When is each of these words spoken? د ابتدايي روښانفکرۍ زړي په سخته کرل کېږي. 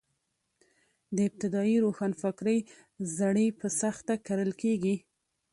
د 1.15 1.17
ابتدايي 1.29 1.77
روښانفکرۍ 1.85 2.59
زړي 3.17 3.47
په 3.59 3.67
سخته 3.81 4.13
کرل 4.27 4.51
کېږي. 4.61 4.95